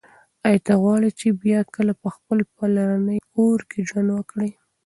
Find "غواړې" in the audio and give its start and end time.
0.81-1.09